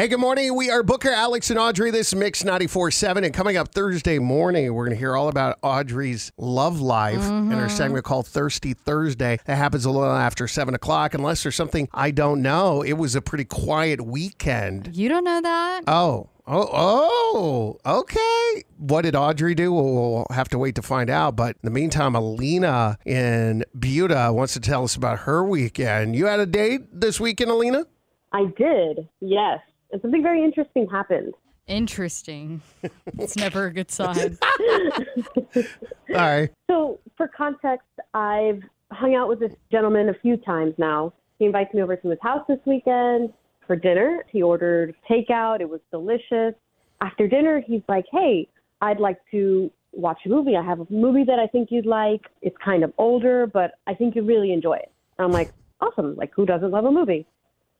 Hey, 0.00 0.08
good 0.08 0.18
morning. 0.18 0.56
We 0.56 0.70
are 0.70 0.82
Booker, 0.82 1.10
Alex, 1.10 1.50
and 1.50 1.58
Audrey. 1.58 1.90
This 1.90 2.08
is 2.08 2.14
Mix 2.14 2.42
94.7. 2.42 3.22
And 3.22 3.34
coming 3.34 3.58
up 3.58 3.74
Thursday 3.74 4.18
morning, 4.18 4.72
we're 4.72 4.86
going 4.86 4.96
to 4.96 4.98
hear 4.98 5.14
all 5.14 5.28
about 5.28 5.58
Audrey's 5.60 6.32
love 6.38 6.80
life 6.80 7.16
in 7.16 7.50
her 7.50 7.66
mm-hmm. 7.66 7.68
segment 7.68 8.06
called 8.06 8.26
Thirsty 8.26 8.72
Thursday. 8.72 9.38
That 9.44 9.56
happens 9.56 9.84
a 9.84 9.90
little 9.90 10.10
after 10.10 10.48
7 10.48 10.72
o'clock, 10.72 11.12
unless 11.12 11.42
there's 11.42 11.54
something 11.54 11.86
I 11.92 12.12
don't 12.12 12.40
know. 12.40 12.80
It 12.80 12.94
was 12.94 13.14
a 13.14 13.20
pretty 13.20 13.44
quiet 13.44 14.00
weekend. 14.00 14.96
You 14.96 15.10
don't 15.10 15.22
know 15.22 15.42
that? 15.42 15.82
Oh, 15.86 16.30
oh, 16.46 17.76
oh, 17.84 17.98
okay. 17.98 18.64
What 18.78 19.02
did 19.02 19.14
Audrey 19.14 19.54
do? 19.54 19.70
We'll, 19.70 19.92
we'll 19.92 20.26
have 20.30 20.48
to 20.48 20.58
wait 20.58 20.76
to 20.76 20.82
find 20.82 21.10
out. 21.10 21.36
But 21.36 21.56
in 21.56 21.60
the 21.64 21.70
meantime, 21.70 22.14
Alina 22.14 22.96
in 23.04 23.64
Buda 23.78 24.32
wants 24.32 24.54
to 24.54 24.60
tell 24.60 24.82
us 24.82 24.96
about 24.96 25.18
her 25.18 25.44
weekend. 25.44 26.16
You 26.16 26.24
had 26.24 26.40
a 26.40 26.46
date 26.46 26.88
this 26.90 27.20
weekend, 27.20 27.50
Alina? 27.50 27.84
I 28.32 28.44
did, 28.56 29.06
yes. 29.20 29.58
And 29.92 30.00
something 30.02 30.22
very 30.22 30.42
interesting 30.42 30.88
happened. 30.88 31.34
Interesting. 31.66 32.62
it's 33.18 33.36
never 33.36 33.66
a 33.66 33.72
good 33.72 33.90
sign. 33.90 34.38
All 35.56 35.64
right. 36.08 36.50
So, 36.68 36.98
for 37.16 37.28
context, 37.28 37.86
I've 38.14 38.62
hung 38.90 39.14
out 39.14 39.28
with 39.28 39.40
this 39.40 39.52
gentleman 39.70 40.08
a 40.08 40.14
few 40.14 40.36
times 40.36 40.74
now. 40.78 41.12
He 41.38 41.44
invites 41.46 41.72
me 41.72 41.82
over 41.82 41.96
to 41.96 42.08
his 42.08 42.18
house 42.22 42.44
this 42.48 42.58
weekend 42.66 43.32
for 43.66 43.76
dinner. 43.76 44.24
He 44.30 44.42
ordered 44.42 44.94
takeout, 45.08 45.60
it 45.60 45.68
was 45.68 45.80
delicious. 45.90 46.54
After 47.00 47.28
dinner, 47.28 47.62
he's 47.64 47.82
like, 47.88 48.04
Hey, 48.10 48.48
I'd 48.80 48.98
like 48.98 49.18
to 49.30 49.70
watch 49.92 50.18
a 50.26 50.28
movie. 50.28 50.56
I 50.56 50.62
have 50.64 50.80
a 50.80 50.86
movie 50.90 51.24
that 51.24 51.38
I 51.38 51.46
think 51.46 51.68
you'd 51.70 51.86
like. 51.86 52.22
It's 52.42 52.56
kind 52.62 52.82
of 52.82 52.92
older, 52.98 53.46
but 53.46 53.72
I 53.86 53.94
think 53.94 54.16
you'd 54.16 54.26
really 54.26 54.52
enjoy 54.52 54.74
it. 54.74 54.90
I'm 55.18 55.30
like, 55.30 55.52
Awesome. 55.80 56.16
Like, 56.16 56.32
who 56.34 56.44
doesn't 56.44 56.70
love 56.70 56.84
a 56.84 56.90
movie? 56.90 57.26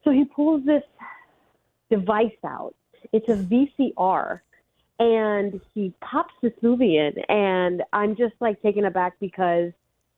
So 0.03 0.11
he 0.11 0.25
pulls 0.25 0.65
this 0.65 0.81
device 1.91 2.31
out. 2.45 2.73
It's 3.13 3.29
a 3.29 3.35
VCR. 3.35 4.39
And 4.99 5.59
he 5.73 5.93
pops 6.01 6.33
this 6.43 6.53
movie 6.61 6.97
in, 6.97 7.13
and 7.27 7.81
I'm 7.91 8.15
just 8.15 8.35
like 8.39 8.61
taken 8.61 8.85
aback 8.85 9.13
because, 9.19 9.71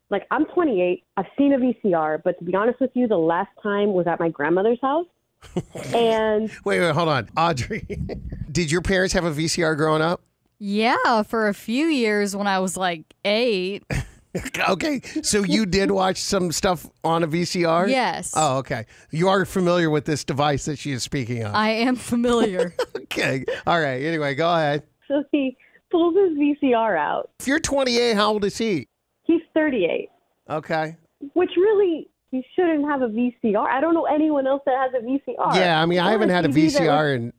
like, 0.10 0.28
I'm 0.30 0.44
28. 0.46 1.06
I've 1.16 1.26
seen 1.38 1.54
a 1.54 1.58
VCR, 1.58 2.22
but 2.22 2.38
to 2.40 2.44
be 2.44 2.54
honest 2.54 2.82
with 2.82 2.92
you, 2.94 3.08
the 3.08 3.18
last 3.18 3.52
time 3.62 3.94
was 3.94 4.08
at 4.08 4.20
my 4.20 4.28
grandmother's 4.28 4.80
house. 4.82 5.06
and 5.94 6.52
Wait, 6.66 6.82
wait, 6.82 6.94
hold 6.94 7.08
on. 7.08 7.30
Audrey, 7.38 7.88
did 8.52 8.72
your 8.72 8.82
parents 8.82 9.14
have 9.14 9.24
a 9.24 9.32
VCR 9.32 9.78
growing 9.78 10.02
up? 10.02 10.22
yeah, 10.60 11.24
for 11.24 11.50
a 11.50 11.54
few 11.54 11.88
years 11.88 12.36
when 12.36 12.48
I 12.48 12.60
was 12.60 12.78
like 12.78 13.04
eight. 13.26 13.84
Okay, 14.70 15.00
so 15.22 15.44
you 15.44 15.66
did 15.66 15.92
watch 15.92 16.18
some 16.18 16.52
stuff 16.52 16.88
on 17.04 17.22
a 17.24 17.28
VCR? 17.28 17.88
Yes. 17.90 18.34
Oh, 18.36 18.58
okay. 18.58 18.86
You 19.12 19.30
are 19.30 19.46
familiar 19.46 19.90
with 19.92 20.06
this 20.06 20.24
device 20.24 20.66
that 20.66 20.80
she 20.80 20.92
is 20.92 21.04
speaking 21.04 21.44
of. 21.44 21.54
I 21.54 21.70
am 21.70 21.96
familiar. 21.96 22.74
okay. 22.96 23.46
All 23.68 23.80
right. 23.80 24.02
Anyway, 24.04 24.34
go 24.36 24.52
ahead. 24.52 24.84
so 25.08 25.24
he 25.32 25.56
pulls 25.92 26.16
his 26.16 26.38
VCR 26.38 26.98
out. 26.98 27.30
If 27.40 27.48
you're 27.48 27.60
28, 27.60 28.16
how 28.16 28.32
old 28.34 28.44
is 28.46 28.58
he? 28.58 28.88
He's 29.24 29.42
38, 29.54 30.10
Okay. 30.50 30.98
which 31.34 31.52
really, 31.56 32.10
he 32.32 32.44
shouldn't 32.56 32.86
have 32.90 33.02
a 33.04 33.08
VCR. 33.10 33.68
I 33.68 33.80
don't 33.82 33.94
know 33.94 34.06
anyone 34.06 34.48
else 34.48 34.64
that 34.66 34.76
has 34.76 35.00
a 35.00 35.06
VCR. 35.06 35.56
Yeah, 35.56 35.80
I 35.82 35.86
mean, 35.86 36.00
I 36.00 36.10
haven't 36.12 36.30
had 36.30 36.46
a 36.46 36.48
TV 36.50 36.54
that 36.54 36.64
was- 36.64 36.76
VCR 36.90 37.16
in 37.16 37.34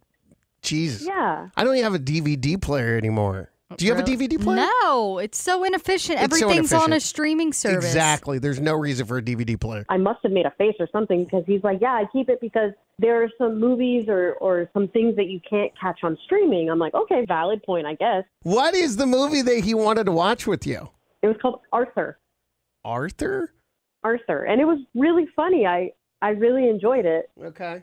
Jesus. 0.62 1.06
Yeah. 1.06 1.48
I 1.56 1.64
don't 1.64 1.74
even 1.76 1.84
have 1.92 2.00
a 2.00 2.04
DVD 2.04 2.60
player 2.60 2.96
anymore. 2.96 3.50
Do 3.76 3.86
you 3.86 3.94
have 3.94 4.06
a 4.06 4.08
DVD 4.08 4.40
player? 4.40 4.68
no, 4.82 5.18
it's 5.18 5.42
so 5.42 5.64
inefficient. 5.64 6.20
It's 6.20 6.38
so 6.38 6.46
Everything's 6.46 6.72
on 6.72 6.80
a 6.80 6.84
inefficient. 6.84 7.02
streaming 7.02 7.52
service. 7.52 7.84
Exactly. 7.84 8.38
There's 8.38 8.60
no 8.60 8.74
reason 8.74 9.06
for 9.06 9.18
a 9.18 9.22
DVD 9.22 9.58
player. 9.58 9.84
I 9.88 9.96
must 9.96 10.20
have 10.22 10.32
made 10.32 10.46
a 10.46 10.52
face 10.52 10.74
or 10.78 10.88
something 10.92 11.24
because 11.24 11.44
he's 11.46 11.62
like, 11.64 11.78
yeah, 11.80 11.92
I 11.94 12.04
keep 12.12 12.28
it 12.28 12.40
because 12.40 12.72
there 12.98 13.22
are 13.22 13.28
some 13.38 13.58
movies 13.58 14.04
or, 14.08 14.34
or 14.34 14.68
some 14.74 14.88
things 14.88 15.16
that 15.16 15.26
you 15.28 15.40
can't 15.48 15.72
catch 15.80 16.00
on 16.04 16.16
streaming. 16.24 16.70
I'm 16.70 16.78
like, 16.78 16.94
okay, 16.94 17.24
valid 17.26 17.62
point, 17.64 17.86
I 17.86 17.94
guess. 17.94 18.24
What 18.42 18.74
is 18.74 18.96
the 18.96 19.06
movie 19.06 19.42
that 19.42 19.64
he 19.64 19.74
wanted 19.74 20.04
to 20.04 20.12
watch 20.12 20.46
with 20.46 20.66
you? 20.66 20.90
It 21.22 21.28
was 21.28 21.36
called 21.40 21.60
Arthur. 21.72 22.18
Arthur? 22.84 23.52
Arthur. 24.04 24.44
And 24.44 24.60
it 24.60 24.66
was 24.66 24.78
really 24.94 25.26
funny. 25.34 25.66
I, 25.66 25.90
I 26.22 26.30
really 26.30 26.68
enjoyed 26.68 27.06
it. 27.06 27.30
Okay. 27.42 27.82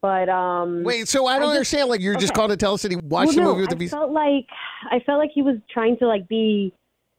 But 0.00 0.28
um 0.28 0.84
Wait, 0.84 1.08
so 1.08 1.26
I 1.26 1.34
don't 1.38 1.48
just- 1.48 1.50
understand. 1.56 1.88
Like, 1.88 2.00
you're 2.00 2.14
just 2.14 2.32
okay. 2.32 2.36
calling 2.36 2.50
to 2.50 2.56
tell 2.56 2.74
us 2.74 2.82
that 2.82 2.90
he 2.92 2.96
watched 2.96 3.28
well, 3.28 3.34
the 3.34 3.40
no, 3.42 3.48
movie 3.52 3.60
with 3.62 3.70
I 3.72 3.74
the 3.74 3.84
VCR? 3.86 3.90
felt 3.90 4.12
like 4.12 4.46
I 4.90 5.00
felt 5.00 5.18
like 5.18 5.30
he 5.34 5.42
was 5.42 5.56
trying 5.70 5.96
to 5.98 6.06
like 6.06 6.28
be 6.28 6.72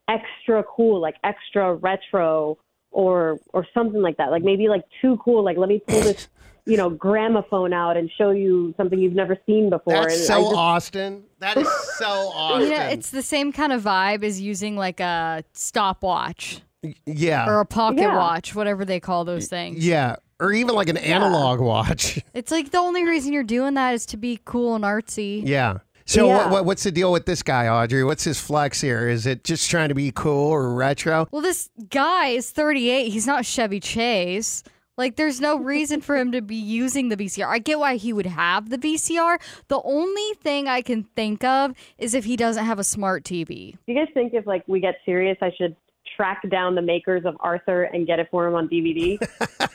extra 0.07 0.63
cool, 0.63 0.99
like 1.01 1.15
extra 1.23 1.75
retro 1.75 2.57
or 2.91 3.37
or 3.53 3.65
something 3.73 4.01
like 4.01 4.17
that. 4.17 4.31
Like 4.31 4.43
maybe 4.43 4.67
like 4.69 4.83
too 5.01 5.17
cool. 5.23 5.43
Like 5.43 5.57
let 5.57 5.67
me 5.69 5.81
pull 5.87 5.99
this, 6.01 6.29
you 6.65 6.77
know, 6.77 6.89
gramophone 6.89 7.73
out 7.73 7.97
and 7.97 8.09
show 8.17 8.31
you 8.31 8.73
something 8.77 8.97
you've 8.97 9.13
never 9.13 9.37
seen 9.45 9.69
before. 9.69 9.93
That's 9.93 10.15
and 10.15 10.23
so 10.23 10.41
just, 10.43 10.55
Austin. 10.55 11.23
That 11.39 11.57
is 11.57 11.67
so 11.97 12.05
Austin. 12.33 12.69
You 12.71 12.77
know, 12.77 12.83
it's 12.87 13.09
the 13.11 13.21
same 13.21 13.51
kind 13.51 13.73
of 13.73 13.83
vibe 13.83 14.23
as 14.23 14.39
using 14.39 14.75
like 14.77 14.99
a 15.01 15.43
stopwatch 15.53 16.61
yeah. 17.05 17.45
or 17.47 17.59
a 17.59 17.65
pocket 17.65 17.99
Yeah. 18.01 18.15
watch, 18.15 18.55
whatever 18.55 18.85
they 18.85 18.99
call 19.01 19.25
those 19.25 19.47
things. 19.47 19.85
yeah. 19.85 20.15
Or 20.39 20.53
even 20.53 20.73
like 20.75 20.89
an 20.89 20.97
analog 20.97 21.59
watch. 21.59 22.19
It's 22.33 22.51
like 22.51 22.71
the 22.71 22.77
only 22.77 23.03
reason 23.03 23.33
you're 23.33 23.43
doing 23.43 23.73
that 23.73 23.93
is 23.93 24.05
to 24.07 24.17
be 24.17 24.39
cool 24.45 24.75
and 24.75 24.83
artsy. 24.83 25.41
yeah. 25.45 25.79
So 26.05 26.27
Yeah. 26.27 26.37
What, 26.37 26.49
what, 26.51 26.65
what's 26.65 26.83
the 26.83 26.91
deal 26.91 27.11
with 27.11 27.25
this 27.25 27.43
guy, 27.43 27.67
Audrey? 27.67 28.03
What's 28.03 28.23
his 28.23 28.39
flex 28.39 28.81
here? 28.81 29.09
Is 29.09 29.25
it 29.27 29.43
just 29.43 29.69
trying 29.69 29.89
to 29.89 29.95
be 29.95 30.11
cool 30.11 30.49
or 30.49 30.73
retro? 30.73 31.27
Well, 31.31 31.41
this 31.41 31.69
guy 31.89 32.27
is 32.29 32.49
38. 32.51 33.09
He's 33.09 33.27
not 33.27 33.45
Chevy 33.45 33.79
Chase. 33.79 34.63
Like, 34.97 35.15
there's 35.17 35.39
no 35.39 35.57
reason 35.57 36.01
for 36.01 36.17
him 36.17 36.31
to 36.33 36.41
be 36.41 36.55
using 36.55 37.09
the 37.09 37.15
VCR. 37.15 37.47
I 37.47 37.59
get 37.59 37.79
why 37.79 37.95
he 37.95 38.11
would 38.11 38.25
have 38.25 38.69
the 38.69 38.77
VCR. 38.77 39.39
The 39.67 39.81
only 39.83 40.33
thing 40.41 40.67
I 40.67 40.81
can 40.81 41.03
think 41.15 41.43
of 41.43 41.73
is 41.97 42.13
if 42.13 42.25
he 42.25 42.35
doesn't 42.35 42.65
have 42.65 42.79
a 42.79 42.83
smart 42.83 43.23
TV. 43.23 43.71
Do 43.73 43.77
you 43.87 43.95
guys 43.95 44.07
think 44.13 44.33
if 44.33 44.45
like 44.47 44.63
we 44.67 44.79
get 44.79 44.95
serious, 45.05 45.37
I 45.41 45.51
should 45.57 45.75
track 46.17 46.41
down 46.49 46.75
the 46.75 46.81
makers 46.81 47.23
of 47.25 47.37
Arthur 47.39 47.83
and 47.83 48.05
get 48.07 48.19
it 48.19 48.27
for 48.31 48.47
him 48.47 48.55
on 48.55 48.67
DVD? 48.67 49.17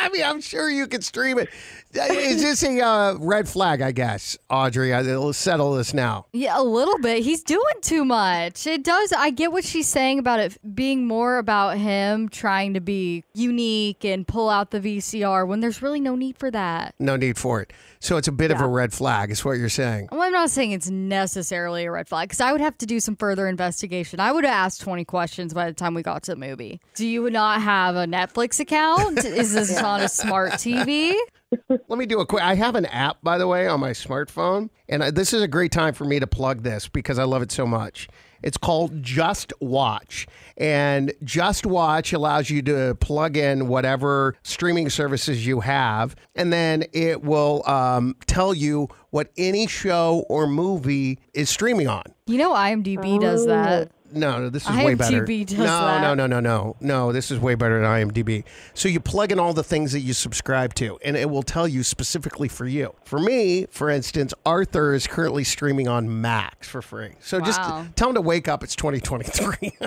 I 0.01 0.09
mean, 0.09 0.23
I'm 0.23 0.41
sure 0.41 0.69
you 0.69 0.87
could 0.87 1.03
stream 1.03 1.37
it. 1.37 1.49
Is 1.93 2.41
this 2.41 2.63
a 2.63 2.79
uh, 2.81 3.15
red 3.19 3.49
flag, 3.49 3.81
I 3.81 3.91
guess, 3.91 4.37
Audrey? 4.49 4.93
I- 4.93 5.01
Let's 5.01 5.37
settle 5.37 5.73
this 5.75 5.93
now. 5.93 6.25
Yeah, 6.31 6.59
a 6.59 6.63
little 6.63 6.97
bit. 6.99 7.23
He's 7.23 7.43
doing 7.43 7.61
too 7.81 8.05
much. 8.05 8.65
It 8.65 8.83
does. 8.83 9.11
I 9.11 9.29
get 9.29 9.51
what 9.51 9.65
she's 9.65 9.87
saying 9.87 10.17
about 10.19 10.39
it 10.39 10.57
being 10.75 11.05
more 11.05 11.37
about 11.37 11.77
him 11.77 12.29
trying 12.29 12.73
to 12.75 12.79
be 12.79 13.25
unique 13.33 14.05
and 14.05 14.25
pull 14.25 14.49
out 14.49 14.71
the 14.71 14.79
VCR 14.79 15.45
when 15.45 15.59
there's 15.59 15.81
really 15.81 15.99
no 15.99 16.15
need 16.15 16.37
for 16.37 16.49
that. 16.51 16.95
No 16.99 17.15
need 17.17 17.37
for 17.37 17.61
it. 17.61 17.73
So 17.99 18.17
it's 18.17 18.27
a 18.27 18.31
bit 18.31 18.49
of 18.51 18.59
a 18.61 18.67
red 18.67 18.93
flag, 18.93 19.29
is 19.29 19.45
what 19.45 19.57
you're 19.59 19.69
saying. 19.69 20.09
Well, 20.11 20.21
I'm 20.23 20.31
not 20.31 20.49
saying 20.49 20.71
it's 20.71 20.89
necessarily 20.89 21.85
a 21.85 21.91
red 21.91 22.07
flag 22.07 22.29
because 22.29 22.41
I 22.41 22.51
would 22.51 22.61
have 22.61 22.77
to 22.79 22.85
do 22.87 22.99
some 22.99 23.15
further 23.15 23.47
investigation. 23.47 24.19
I 24.19 24.31
would 24.31 24.43
have 24.43 24.53
asked 24.53 24.81
20 24.81 25.05
questions 25.05 25.53
by 25.53 25.67
the 25.67 25.73
time 25.73 25.93
we 25.93 26.01
got 26.01 26.23
to 26.23 26.31
the 26.31 26.37
movie. 26.37 26.81
Do 26.95 27.05
you 27.05 27.29
not 27.29 27.61
have 27.61 27.95
a 27.95 28.05
Netflix 28.05 28.59
account? 28.59 29.19
Is 29.23 29.53
this 29.53 29.77
on 29.91 30.01
a 30.01 30.09
smart 30.09 30.53
TV? 30.53 31.13
Let 31.69 31.99
me 31.99 32.05
do 32.05 32.19
a 32.19 32.25
quick. 32.25 32.43
I 32.43 32.55
have 32.55 32.75
an 32.75 32.85
app, 32.85 33.17
by 33.21 33.37
the 33.37 33.47
way, 33.47 33.67
on 33.67 33.79
my 33.79 33.91
smartphone, 33.91 34.69
and 34.87 35.03
I, 35.03 35.11
this 35.11 35.33
is 35.33 35.41
a 35.41 35.47
great 35.47 35.71
time 35.71 35.93
for 35.93 36.05
me 36.05 36.19
to 36.19 36.27
plug 36.27 36.63
this 36.63 36.87
because 36.87 37.19
I 37.19 37.25
love 37.25 37.41
it 37.41 37.51
so 37.51 37.65
much. 37.65 38.07
It's 38.43 38.57
called 38.57 39.03
Just 39.03 39.53
Watch. 39.59 40.27
And 40.57 41.13
Just 41.23 41.65
Watch 41.65 42.13
allows 42.13 42.49
you 42.49 42.61
to 42.63 42.95
plug 42.95 43.37
in 43.37 43.67
whatever 43.67 44.35
streaming 44.43 44.89
services 44.89 45.45
you 45.45 45.59
have, 45.59 46.15
and 46.35 46.51
then 46.51 46.85
it 46.93 47.23
will 47.23 47.67
um, 47.69 48.15
tell 48.27 48.53
you 48.53 48.87
what 49.09 49.29
any 49.37 49.67
show 49.67 50.25
or 50.29 50.47
movie 50.47 51.19
is 51.33 51.49
streaming 51.49 51.87
on. 51.87 52.03
You 52.27 52.37
know, 52.37 52.53
IMDb 52.53 53.19
does 53.19 53.45
that. 53.45 53.91
No, 54.13 54.39
no, 54.39 54.49
this 54.49 54.63
is 54.67 54.75
way 54.75 54.95
better. 54.95 55.25
Does 55.25 55.53
no, 55.53 55.65
that. 55.65 56.01
no, 56.01 56.13
no, 56.13 56.27
no, 56.27 56.39
no, 56.39 56.75
no. 56.79 57.11
This 57.11 57.31
is 57.31 57.39
way 57.39 57.55
better 57.55 57.79
than 57.79 57.89
IMDb. 57.89 58.43
So 58.73 58.89
you 58.89 58.99
plug 58.99 59.31
in 59.31 59.39
all 59.39 59.53
the 59.53 59.63
things 59.63 59.91
that 59.93 60.01
you 60.01 60.13
subscribe 60.13 60.73
to, 60.75 60.97
and 61.03 61.15
it 61.17 61.29
will 61.29 61.43
tell 61.43 61.67
you 61.67 61.83
specifically 61.83 62.47
for 62.47 62.65
you. 62.65 62.93
For 63.03 63.19
me, 63.19 63.65
for 63.69 63.89
instance, 63.89 64.33
Arthur 64.45 64.93
is 64.93 65.07
currently 65.07 65.43
streaming 65.43 65.87
on 65.87 66.21
Max 66.21 66.67
for 66.67 66.81
free. 66.81 67.11
So 67.19 67.39
Wow. 67.39 67.45
just 67.45 67.61
tell 67.95 68.09
him 68.09 68.15
to 68.15 68.21
wake 68.21 68.47
up. 68.47 68.63
It's 68.63 68.75
2023. 68.75 69.77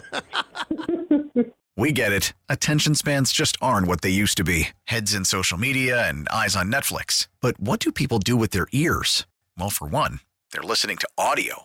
We 1.76 1.90
get 1.90 2.12
it. 2.12 2.34
Attention 2.48 2.94
spans 2.94 3.32
just 3.32 3.56
aren't 3.60 3.88
what 3.88 4.00
they 4.02 4.10
used 4.10 4.36
to 4.36 4.44
be 4.44 4.68
heads 4.84 5.12
in 5.12 5.24
social 5.24 5.58
media 5.58 6.08
and 6.08 6.28
eyes 6.28 6.54
on 6.54 6.70
Netflix. 6.70 7.26
But 7.40 7.58
what 7.58 7.80
do 7.80 7.90
people 7.90 8.20
do 8.20 8.36
with 8.36 8.52
their 8.52 8.68
ears? 8.70 9.26
Well, 9.58 9.70
for 9.70 9.88
one, 9.88 10.20
they're 10.52 10.62
listening 10.62 10.98
to 10.98 11.08
audio. 11.18 11.64